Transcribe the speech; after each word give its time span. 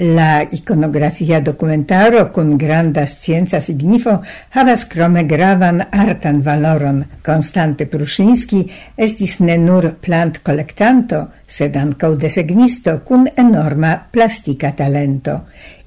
La 0.00 0.46
iconografia 0.48 1.40
documentaro 1.40 2.30
con 2.30 2.56
granda 2.56 3.04
scienza 3.04 3.58
signifo 3.58 4.22
havas 4.50 4.86
krome 4.86 5.26
gravan 5.26 5.88
artan 5.90 6.40
valoron. 6.40 7.04
Konstante 7.20 7.86
Prushinski 7.86 8.60
estis 8.94 9.40
ne 9.40 9.56
nur 9.58 9.96
plant 9.98 10.38
kolektanto, 10.46 11.24
sed 11.44 11.74
ankaŭ 11.74 12.12
desegnisto 12.14 13.00
kun 13.02 13.26
enorma 13.34 13.96
plastika 14.12 14.70
talento. 14.70 15.40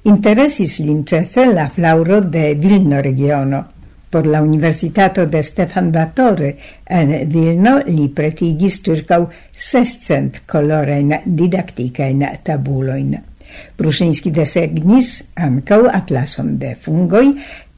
Interesis 0.04 0.76
lin 0.84 1.06
ĉefe 1.08 1.48
la 1.48 1.70
flauro 1.72 2.20
de 2.20 2.52
Vilno 2.52 3.00
regiono. 3.00 3.64
Por 4.10 4.26
la 4.26 4.42
Universitato 4.42 5.24
de 5.24 5.42
Stefan 5.42 5.90
Vatore 5.90 6.52
en 6.84 7.16
Vilno 7.32 7.78
li 7.86 8.10
pretigis 8.12 8.82
circau 8.84 9.30
sescent 9.56 10.42
colorein 10.44 11.22
didacticain 11.24 12.28
tabuloin. 12.44 13.31
Prusinski 13.76 14.32
desegnis 14.34 15.14
ankaŭ 15.36 15.80
atlason 15.92 16.56
de 16.62 16.74
fungoj 16.84 17.24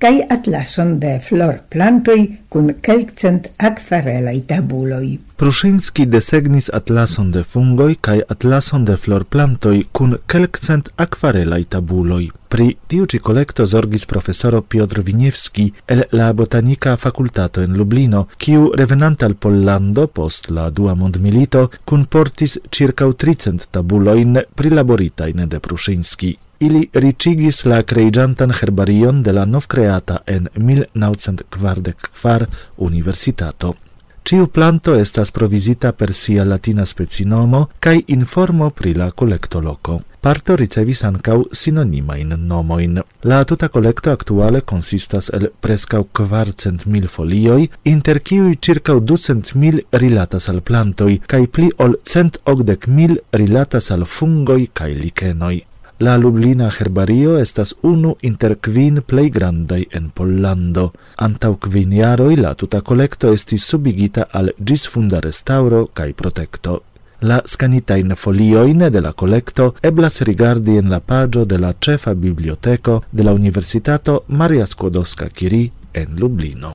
kaj 0.04 0.18
atlason 0.34 0.98
de 1.00 1.12
florplantoj 1.26 2.18
kun 2.52 2.66
kelkcent 2.84 3.46
aquarelai 3.68 4.42
tabuloi. 4.50 5.14
Pruszyński 5.40 6.04
desegnis 6.14 6.68
atlason 6.78 7.30
de 7.32 7.40
fungoi 7.52 7.96
kaj 8.08 8.20
atlason 8.34 8.84
de 8.84 8.98
florplantoj 9.00 9.78
kun 9.96 10.18
kelkcent 10.28 10.92
aquarelai 11.06 11.62
tabuloi. 11.64 12.28
Pri 12.52 12.68
tiu 12.86 13.08
ci 13.08 13.18
collecto 13.18 13.64
zorgis 13.66 14.04
professoro 14.06 14.60
Piotr 14.60 15.00
Winiewski 15.06 15.70
el 15.88 16.04
la 16.12 16.32
botanika 16.32 16.96
facultato 16.96 17.64
en 17.64 17.72
Lublino, 17.72 18.26
kiu 18.36 18.70
revenant 18.76 19.22
al 19.22 19.34
Pollando 19.34 20.06
post 20.06 20.50
la 20.50 20.68
dua 20.70 20.94
mondmilito 20.94 21.70
kunportis 21.84 22.60
circa 22.70 23.08
300 23.08 23.70
tabuloin 23.70 24.42
prilaboritain 24.54 25.48
de 25.48 25.58
Pruszyński. 25.60 26.38
Ili 26.60 26.88
ricigis 26.92 27.64
la 27.64 27.82
creigiantan 27.82 28.52
herbarion 28.60 29.22
de 29.22 29.32
la 29.32 29.44
novcreata 29.44 30.18
en 30.26 30.48
1944 30.56 32.46
universitato. 32.76 33.74
Ciu 34.24 34.46
planto 34.46 34.94
estas 34.96 35.30
provisita 35.30 35.92
per 35.92 36.14
sia 36.14 36.44
latina 36.44 36.84
specinomo 36.84 37.68
kai 37.78 38.04
informo 38.06 38.70
pri 38.70 38.94
la 38.94 39.10
kolektoloko. 39.10 40.00
Parto 40.20 40.56
ricevis 40.56 41.02
ankaŭ 41.04 41.42
sinonimain 41.52 42.32
nomoin. 42.46 43.02
La 43.22 43.42
tuta 43.44 43.68
collecto 43.68 44.10
actuale 44.10 44.62
consistas 44.62 45.28
el 45.28 45.50
prescau 45.60 46.08
quarcent 46.12 46.86
mil 46.86 47.08
folioi, 47.08 47.68
inter 47.82 48.22
ciui 48.22 48.56
circa 48.60 48.94
ducent 48.94 49.52
mil 49.54 49.84
rilatas 49.92 50.48
al 50.48 50.62
plantoi, 50.62 51.20
kai 51.26 51.44
pli 51.46 51.68
ol 51.76 52.00
cent 52.02 52.40
okdek 52.44 52.88
mil 52.88 53.20
rilatas 53.32 53.90
al 53.90 54.06
fungoi 54.06 54.70
kai 54.72 54.94
lichenoi. 54.94 55.73
La 56.04 56.18
Lublina 56.18 56.66
herbario 56.68 57.38
estas 57.40 57.70
unu 57.90 58.10
inter 58.28 58.54
kvin 58.66 58.98
plej 59.10 59.30
grandaj 59.36 59.78
en 59.98 60.10
Pollando. 60.18 60.84
Antaŭ 61.26 61.52
kvin 61.66 61.94
jaroj 61.96 62.34
la 62.40 62.50
tuta 62.62 62.80
kolekto 62.90 63.30
estis 63.36 63.64
subigita 63.70 64.26
al 64.40 64.50
ĝisfunda 64.70 65.22
restaŭro 65.24 65.80
kaj 66.00 66.08
protekto. 66.20 66.76
La 67.30 67.40
scanitain 67.54 68.12
folioin 68.24 68.84
de 68.96 69.04
la 69.06 69.12
collecto 69.22 69.72
eblas 69.92 70.20
rigardi 70.30 70.76
en 70.82 70.92
la 70.96 71.00
pagio 71.00 71.44
de 71.44 71.58
la 71.66 71.72
cefa 71.86 72.14
biblioteco 72.14 73.02
de 73.12 73.22
la 73.24 73.32
Universitato 73.40 74.22
Maria 74.28 74.66
Skłodowska-Curie 74.66 75.70
en 75.94 76.18
Lublino. 76.20 76.72